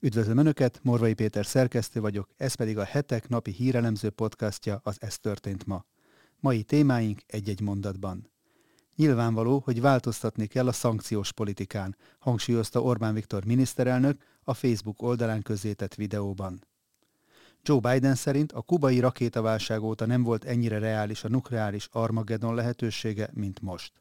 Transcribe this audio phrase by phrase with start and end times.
[0.00, 5.18] Üdvözlöm Önöket, Morvai Péter szerkesztő vagyok, ez pedig a hetek napi hírelemző podcastja, az Ez
[5.18, 5.84] történt ma.
[6.40, 8.30] Mai témáink egy-egy mondatban.
[8.96, 15.94] Nyilvánvaló, hogy változtatni kell a szankciós politikán, hangsúlyozta Orbán Viktor miniszterelnök a Facebook oldalán közzétett
[15.94, 16.66] videóban.
[17.62, 23.30] Joe Biden szerint a kubai rakétaválság óta nem volt ennyire reális a nukleáris Armageddon lehetősége,
[23.32, 23.92] mint most.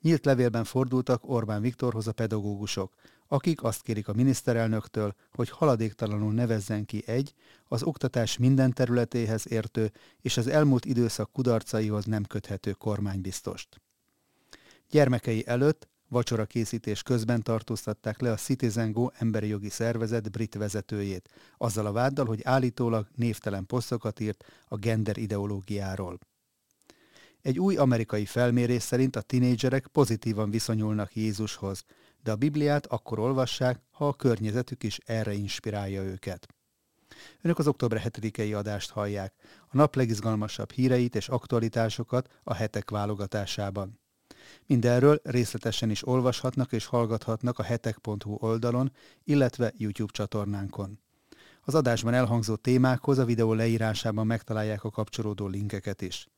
[0.00, 2.92] Nyílt levélben fordultak Orbán Viktorhoz a pedagógusok,
[3.28, 9.92] akik azt kérik a miniszterelnöktől, hogy haladéktalanul nevezzen ki egy, az oktatás minden területéhez értő
[10.20, 13.80] és az elmúlt időszak kudarcaihoz nem köthető kormánybiztost.
[14.90, 21.28] Gyermekei előtt vacsora készítés közben tartóztatták le a Citizen Go emberi jogi szervezet brit vezetőjét,
[21.56, 26.18] azzal a váddal, hogy állítólag névtelen posztokat írt a gender ideológiáról.
[27.42, 31.84] Egy új amerikai felmérés szerint a tinédzserek pozitívan viszonyulnak Jézushoz,
[32.22, 36.46] de a Bibliát akkor olvassák, ha a környezetük is erre inspirálja őket.
[37.40, 44.00] Önök az október 7-i adást hallják, a nap legizgalmasabb híreit és aktualitásokat a hetek válogatásában.
[44.66, 48.92] Mindenről részletesen is olvashatnak és hallgathatnak a hetek.hu oldalon,
[49.24, 51.00] illetve YouTube csatornánkon.
[51.60, 56.28] Az adásban elhangzó témákhoz a videó leírásában megtalálják a kapcsolódó linkeket is.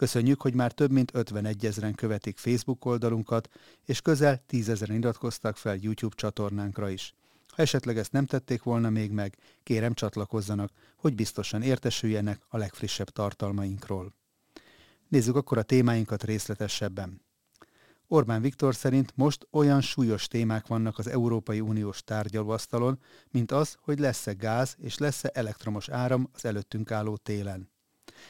[0.00, 3.48] Köszönjük, hogy már több mint 51 ezeren követik Facebook oldalunkat,
[3.84, 7.14] és közel 10 ezeren iratkoztak fel YouTube csatornánkra is.
[7.48, 13.08] Ha esetleg ezt nem tették volna még meg, kérem csatlakozzanak, hogy biztosan értesüljenek a legfrissebb
[13.08, 14.14] tartalmainkról.
[15.08, 17.22] Nézzük akkor a témáinkat részletesebben.
[18.06, 22.98] Orbán Viktor szerint most olyan súlyos témák vannak az Európai Uniós tárgyalóasztalon,
[23.30, 27.70] mint az, hogy lesz-e gáz és lesz-e elektromos áram az előttünk álló télen.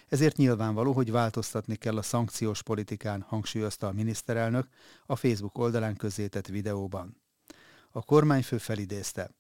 [0.09, 4.69] Ezért nyilvánvaló, hogy változtatni kell a szankciós politikán, hangsúlyozta a miniszterelnök
[5.07, 7.17] a Facebook oldalán közzétett videóban.
[7.91, 9.31] A kormányfő felidézte.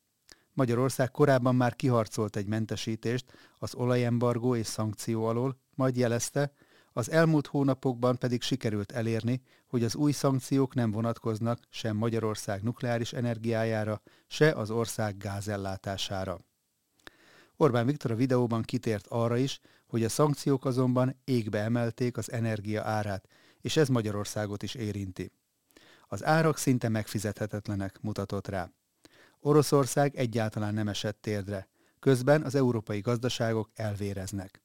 [0.52, 3.24] Magyarország korábban már kiharcolt egy mentesítést
[3.58, 6.52] az olajembargó és szankció alól, majd jelezte,
[6.92, 13.12] az elmúlt hónapokban pedig sikerült elérni, hogy az új szankciók nem vonatkoznak sem Magyarország nukleáris
[13.12, 16.40] energiájára, se az ország gázellátására.
[17.60, 22.82] Orbán Viktor a videóban kitért arra is, hogy a szankciók azonban égbe emelték az energia
[22.82, 23.28] árát,
[23.60, 25.32] és ez Magyarországot is érinti.
[26.08, 28.70] Az árak szinte megfizethetetlenek, mutatott rá.
[29.40, 31.68] Oroszország egyáltalán nem esett térdre,
[31.98, 34.62] közben az európai gazdaságok elvéreznek.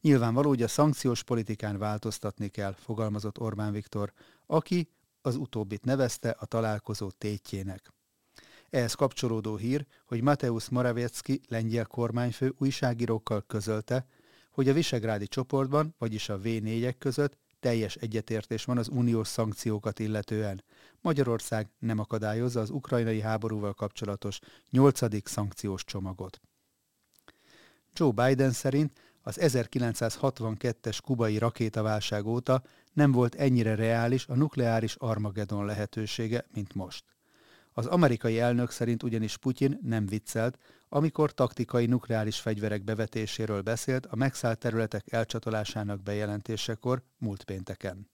[0.00, 4.12] Nyilvánvaló, hogy a szankciós politikán változtatni kell, fogalmazott Orbán Viktor,
[4.46, 4.90] aki
[5.22, 7.92] az utóbbit nevezte a találkozó tétjének.
[8.70, 14.06] Ehhez kapcsolódó hír, hogy Mateusz Morawiecki lengyel kormányfő újságírókkal közölte,
[14.50, 20.64] hogy a visegrádi csoportban, vagyis a V4-ek között teljes egyetértés van az uniós szankciókat illetően.
[21.00, 24.38] Magyarország nem akadályozza az ukrajnai háborúval kapcsolatos
[24.70, 26.40] nyolcadik szankciós csomagot.
[27.94, 35.64] Joe Biden szerint az 1962-es kubai rakétaválság óta nem volt ennyire reális a nukleáris Armageddon
[35.64, 37.04] lehetősége, mint most.
[37.72, 40.58] Az amerikai elnök szerint ugyanis Putyin nem viccelt,
[40.88, 48.10] amikor taktikai nukleáris fegyverek bevetéséről beszélt a megszállt területek elcsatolásának bejelentésekor múlt pénteken.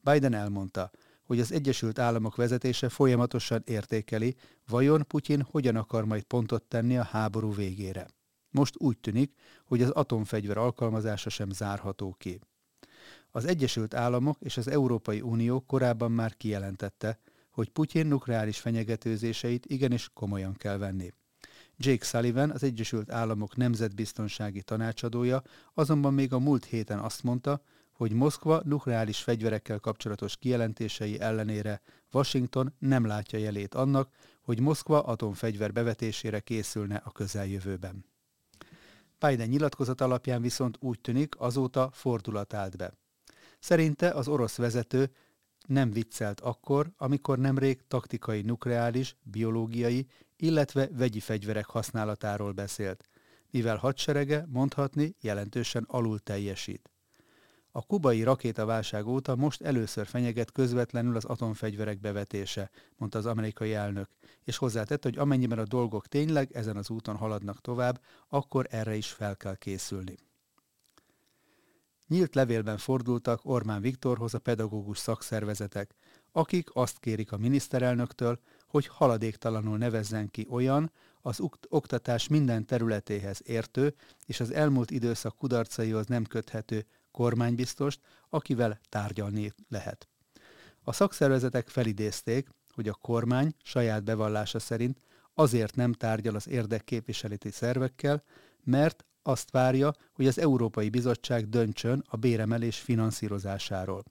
[0.00, 0.90] Biden elmondta,
[1.22, 4.36] hogy az Egyesült Államok vezetése folyamatosan értékeli,
[4.68, 8.06] vajon Putyin hogyan akar majd pontot tenni a háború végére.
[8.50, 12.40] Most úgy tűnik, hogy az atomfegyver alkalmazása sem zárható ki.
[13.30, 17.18] Az Egyesült Államok és az Európai Unió korábban már kijelentette,
[17.52, 21.12] hogy Putyin nukleáris fenyegetőzéseit igenis komolyan kell venni.
[21.76, 25.42] Jake Sullivan, az Egyesült Államok nemzetbiztonsági tanácsadója
[25.74, 31.80] azonban még a múlt héten azt mondta, hogy Moszkva nukleáris fegyverekkel kapcsolatos kijelentései ellenére
[32.12, 38.04] Washington nem látja jelét annak, hogy Moszkva atomfegyver bevetésére készülne a közeljövőben.
[39.18, 42.92] Biden nyilatkozat alapján viszont úgy tűnik, azóta fordulat állt be.
[43.58, 45.10] Szerinte az orosz vezető
[45.66, 50.06] nem viccelt akkor, amikor nemrég taktikai nukleáris, biológiai,
[50.36, 53.04] illetve vegyi fegyverek használatáról beszélt,
[53.50, 56.90] mivel hadserege mondhatni jelentősen alul teljesít.
[57.74, 64.08] A kubai rakétaválság óta most először fenyeget közvetlenül az atomfegyverek bevetése, mondta az amerikai elnök,
[64.44, 69.08] és hozzátett, hogy amennyiben a dolgok tényleg ezen az úton haladnak tovább, akkor erre is
[69.08, 70.16] fel kell készülni.
[72.08, 75.94] Nyílt levélben fordultak Ormán Viktorhoz a pedagógus szakszervezetek,
[76.32, 83.94] akik azt kérik a miniszterelnöktől, hogy haladéktalanul nevezzen ki olyan, az oktatás minden területéhez értő
[84.26, 90.08] és az elmúlt időszak kudarcaihoz nem köthető kormánybiztost, akivel tárgyalni lehet.
[90.82, 95.00] A szakszervezetek felidézték, hogy a kormány saját bevallása szerint
[95.34, 98.22] azért nem tárgyal az érdekképviseleti szervekkel,
[98.64, 104.02] mert azt várja, hogy az Európai Bizottság döntsön a béremelés finanszírozásáról.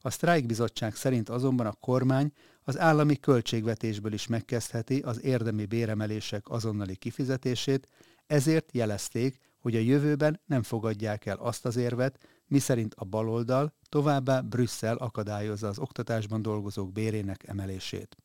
[0.00, 2.32] A sztrájkbizottság szerint azonban a kormány
[2.62, 7.88] az állami költségvetésből is megkezdheti az érdemi béremelések azonnali kifizetését,
[8.26, 14.40] ezért jelezték, hogy a jövőben nem fogadják el azt az érvet, miszerint a baloldal továbbá
[14.40, 18.16] Brüsszel akadályozza az oktatásban dolgozók bérének emelését.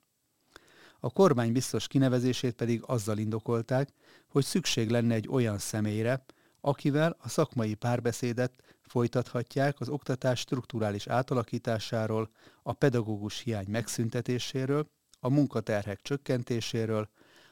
[0.99, 3.89] A kormány biztos kinevezését pedig azzal indokolták,
[4.27, 6.25] hogy szükség lenne egy olyan személyre,
[6.61, 12.29] akivel a szakmai párbeszédet folytathatják az oktatás strukturális átalakításáról,
[12.63, 17.09] a pedagógus hiány megszüntetéséről, a munkaterhek csökkentéséről,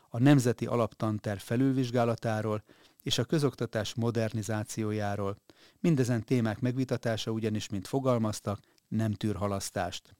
[0.10, 2.64] a nemzeti alaptanter felülvizsgálatáról
[3.04, 5.38] és a közoktatás modernizációjáról.
[5.80, 10.16] Mindezen témák megvitatása ugyanis, mint fogalmaztak, nem tűr halasztást.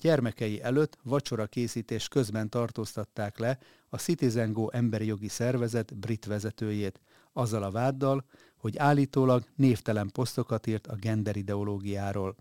[0.00, 3.58] Gyermekei előtt vacsora készítés közben tartóztatták le
[3.88, 7.00] a Citizen Go emberi jogi szervezet brit vezetőjét,
[7.32, 8.24] azzal a váddal,
[8.56, 12.36] hogy állítólag névtelen posztokat írt a gender ideológiáról.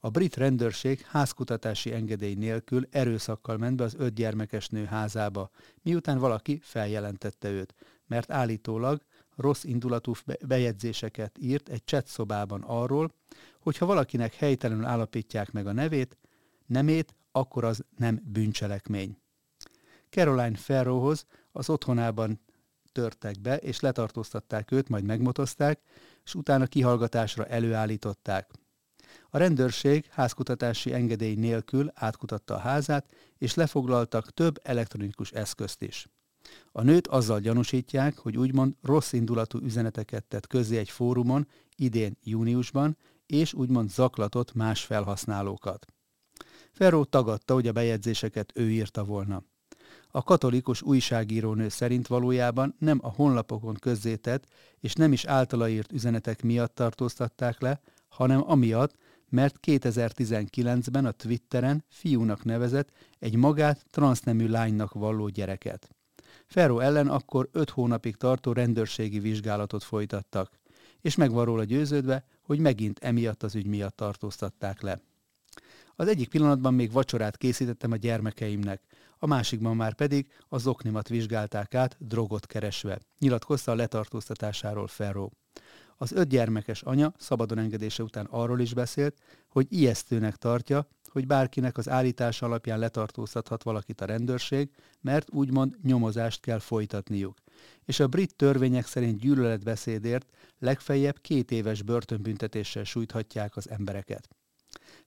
[0.00, 5.50] A brit rendőrség házkutatási engedély nélkül erőszakkal ment be az öt gyermekes nő házába,
[5.82, 7.74] miután valaki feljelentette őt,
[8.06, 9.02] mert állítólag
[9.36, 10.12] rossz indulatú
[10.46, 12.16] bejegyzéseket írt egy chat
[12.60, 13.14] arról,
[13.60, 16.18] hogy ha valakinek helytelenül állapítják meg a nevét,
[16.70, 19.16] nemét, akkor az nem bűncselekmény.
[20.10, 22.40] Caroline Ferrohoz az otthonában
[22.92, 25.80] törtek be, és letartóztatták őt, majd megmotozták,
[26.24, 28.50] és utána kihallgatásra előállították.
[29.30, 36.08] A rendőrség házkutatási engedély nélkül átkutatta a házát, és lefoglaltak több elektronikus eszközt is.
[36.72, 42.96] A nőt azzal gyanúsítják, hogy úgymond rossz indulatú üzeneteket tett közé egy fórumon idén júniusban,
[43.26, 45.86] és úgymond zaklatott más felhasználókat.
[46.80, 49.42] Ferro tagadta, hogy a bejegyzéseket ő írta volna.
[50.10, 54.44] A katolikus újságírónő szerint valójában nem a honlapokon közzétett
[54.78, 58.94] és nem is általa írt üzenetek miatt tartóztatták le, hanem amiatt,
[59.28, 65.90] mert 2019-ben a Twitteren fiúnak nevezett egy magát transznemű lánynak valló gyereket.
[66.46, 70.58] Ferro ellen akkor öt hónapig tartó rendőrségi vizsgálatot folytattak,
[71.00, 75.00] és meg van róla győződve, hogy megint emiatt az ügy miatt tartóztatták le.
[76.00, 78.82] Az egyik pillanatban még vacsorát készítettem a gyermekeimnek,
[79.18, 85.28] a másikban már pedig az oknimat vizsgálták át, drogot keresve, nyilatkozta a letartóztatásáról Ferro.
[85.96, 89.18] Az öt gyermekes anya szabadon engedése után arról is beszélt,
[89.48, 94.70] hogy ijesztőnek tartja, hogy bárkinek az állítás alapján letartóztathat valakit a rendőrség,
[95.00, 97.38] mert úgymond nyomozást kell folytatniuk.
[97.84, 104.28] És a brit törvények szerint gyűlöletbeszédért legfeljebb két éves börtönbüntetéssel sújthatják az embereket.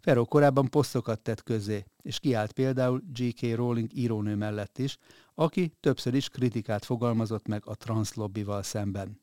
[0.03, 3.55] Ferro korábban posztokat tett közzé, és kiállt például G.K.
[3.55, 4.97] Rowling írónő mellett is,
[5.35, 9.21] aki többször is kritikát fogalmazott meg a transzlobbival szemben.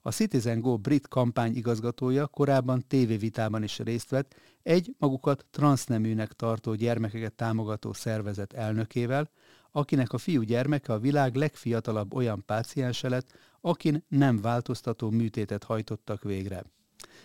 [0.00, 6.74] A Citizen Go brit kampány igazgatója korábban tévévitában is részt vett egy magukat transzneműnek tartó
[6.74, 9.30] gyermekeket támogató szervezet elnökével,
[9.70, 16.22] akinek a fiú gyermeke a világ legfiatalabb olyan páciense lett, akin nem változtató műtétet hajtottak
[16.22, 16.64] végre.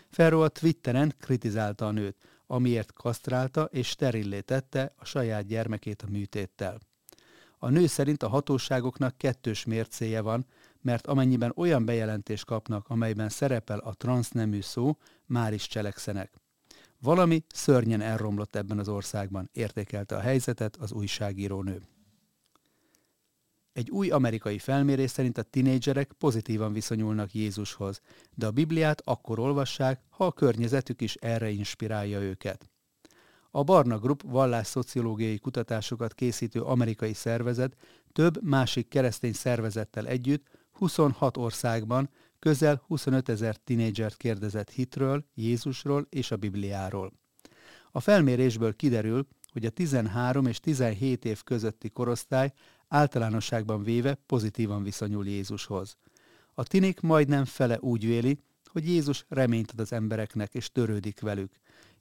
[0.10, 2.18] Ferro a Twitteren kritizálta a nőt,
[2.52, 6.80] amiért kasztrálta és sterillé tette a saját gyermekét a műtéttel.
[7.58, 10.46] A nő szerint a hatóságoknak kettős mércéje van,
[10.82, 16.34] mert amennyiben olyan bejelentést kapnak, amelyben szerepel a transznemű szó, már is cselekszenek.
[17.00, 21.82] Valami szörnyen elromlott ebben az országban, értékelte a helyzetet az újságírónő.
[23.80, 28.02] Egy új amerikai felmérés szerint a tinédzserek pozitívan viszonyulnak Jézushoz,
[28.36, 32.70] de a Bibliát akkor olvassák, ha a környezetük is erre inspirálja őket.
[33.52, 37.76] A Barna Group vallásszociológiai kutatásokat készítő amerikai szervezet
[38.12, 42.10] több másik keresztény szervezettel együtt 26 országban
[42.40, 47.14] közel 25 ezer tinédzsert kérdezett hitről, Jézusról és a Bibliáról.
[47.92, 52.54] A felmérésből kiderül, hogy a 13 és 17 év közötti korosztály
[52.90, 55.98] általánosságban véve pozitívan viszonyul Jézushoz.
[56.54, 61.52] A tinik majdnem fele úgy véli, hogy Jézus reményt ad az embereknek és törődik velük,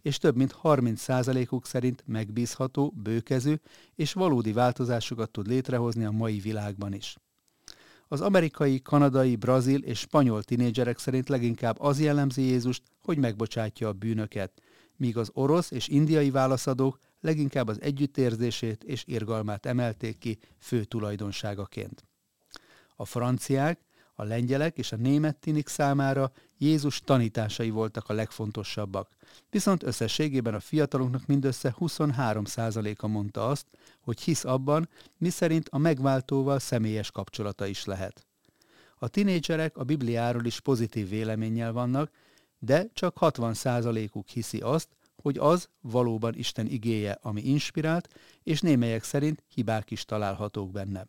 [0.03, 3.61] és több mint 30%-uk szerint megbízható, bőkező
[3.95, 7.17] és valódi változásokat tud létrehozni a mai világban is.
[8.09, 13.93] Az amerikai, kanadai, brazil és spanyol tinédzserek szerint leginkább az jellemzi Jézust, hogy megbocsátja a
[13.93, 14.63] bűnöket,
[14.97, 22.05] míg az orosz és indiai válaszadók leginkább az együttérzését és irgalmát emelték ki fő tulajdonságaként.
[22.97, 23.81] A franciák,
[24.15, 29.11] a lengyelek és a német tinik számára Jézus tanításai voltak a legfontosabbak,
[29.51, 33.67] viszont összességében a fiataloknak mindössze 23%-a mondta azt,
[34.01, 38.27] hogy hisz abban, miszerint a megváltóval személyes kapcsolata is lehet.
[38.99, 42.11] A tinédzserek a Bibliáról is pozitív véleménnyel vannak,
[42.59, 44.89] de csak 60%-uk hiszi azt,
[45.23, 48.09] hogy az valóban Isten igéje, ami inspirált,
[48.43, 51.07] és némelyek szerint hibák is találhatók benne.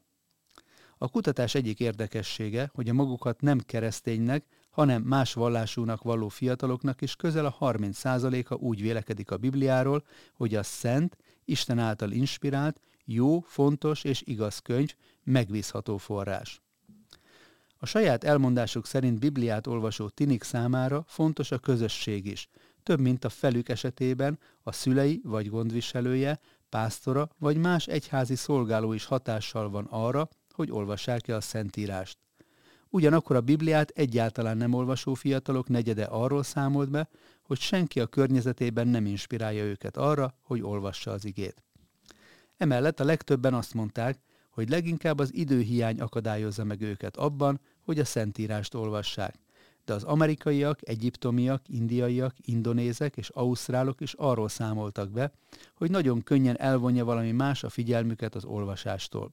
[0.98, 7.16] A kutatás egyik érdekessége, hogy a magukat nem kereszténynek, hanem más vallásúnak valló fiataloknak is
[7.16, 14.04] közel a 30%-a úgy vélekedik a Bibliáról, hogy a szent, Isten által inspirált, jó, fontos
[14.04, 16.62] és igaz könyv, megbízható forrás.
[17.78, 22.50] A saját elmondásuk szerint Bibliát olvasó tinik számára fontos a közösség is,
[22.84, 29.06] több mint a felük esetében a szülei vagy gondviselője, pásztora vagy más egyházi szolgáló is
[29.06, 32.18] hatással van arra, hogy olvassák el a Szentírást.
[32.90, 37.10] Ugyanakkor a Bibliát egyáltalán nem olvasó fiatalok negyede arról számolt be,
[37.44, 41.64] hogy senki a környezetében nem inspirálja őket arra, hogy olvassa az igét.
[42.58, 44.20] Emellett a legtöbben azt mondták,
[44.50, 49.36] hogy leginkább az időhiány akadályozza meg őket abban, hogy a Szentírást olvassák.
[49.90, 55.32] De az amerikaiak, egyiptomiak, indiaiak, indonézek és ausztrálok is arról számoltak be,
[55.76, 59.32] hogy nagyon könnyen elvonja valami más a figyelmüket az olvasástól.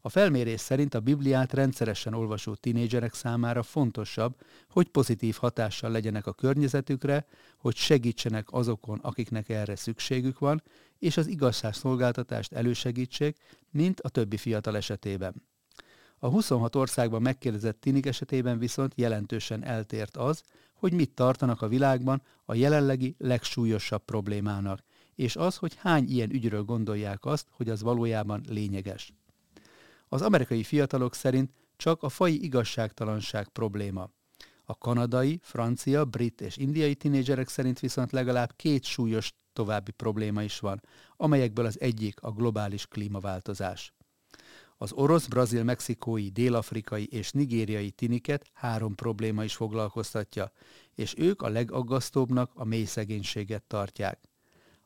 [0.00, 4.36] A felmérés szerint a Bibliát rendszeresen olvasó tinédzserek számára fontosabb,
[4.70, 7.26] hogy pozitív hatással legyenek a környezetükre,
[7.58, 10.62] hogy segítsenek azokon, akiknek erre szükségük van,
[10.98, 13.36] és az igazságszolgáltatást elősegítsék,
[13.70, 15.34] mint a többi fiatal esetében.
[16.18, 20.42] A 26 országban megkérdezett tinik esetében viszont jelentősen eltért az,
[20.74, 24.82] hogy mit tartanak a világban a jelenlegi legsúlyosabb problémának,
[25.14, 29.12] és az, hogy hány ilyen ügyről gondolják azt, hogy az valójában lényeges.
[30.08, 34.10] Az amerikai fiatalok szerint csak a fai igazságtalanság probléma.
[34.64, 40.58] A kanadai, francia, brit és indiai tinédzserek szerint viszont legalább két súlyos további probléma is
[40.58, 40.82] van,
[41.16, 43.92] amelyekből az egyik a globális klímaváltozás.
[44.80, 50.52] Az orosz, brazil, mexikói, dél-afrikai és nigériai tiniket három probléma is foglalkoztatja,
[50.94, 54.28] és ők a legaggasztóbbnak a mély szegénységet tartják.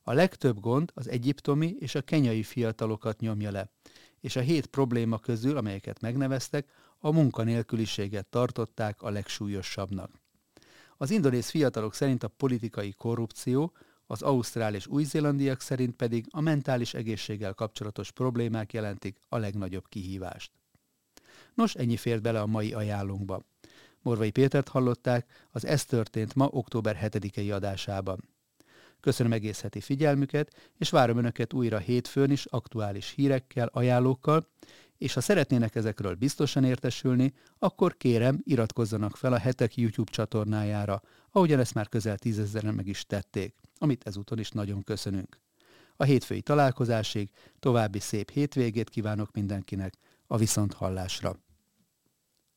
[0.03, 3.71] A legtöbb gond az egyiptomi és a kenyai fiatalokat nyomja le,
[4.21, 10.11] és a hét probléma közül, amelyeket megneveztek, a munkanélküliséget tartották a legsúlyosabbnak.
[10.97, 13.73] Az indonéz fiatalok szerint a politikai korrupció,
[14.13, 20.51] az ausztrál és új-zélandiak szerint pedig a mentális egészséggel kapcsolatos problémák jelentik a legnagyobb kihívást.
[21.55, 23.43] Nos, ennyi fért bele a mai ajánlónkba.
[24.03, 28.29] Morvai Pétert hallották az Ez történt ma október 7-i adásában.
[29.01, 34.49] Köszönöm egész heti figyelmüket, és várom Önöket újra hétfőn is aktuális hírekkel, ajánlókkal,
[34.99, 41.61] és ha szeretnének ezekről biztosan értesülni, akkor kérem, iratkozzanak fel a hetek YouTube csatornájára, ahogyan
[41.61, 45.41] ezt már közel tízezeren meg is tették, amit ezúton is nagyon köszönünk.
[45.97, 49.95] A hétfői találkozásig további szép hétvégét kívánok mindenkinek,
[50.27, 51.37] a viszont hallásra.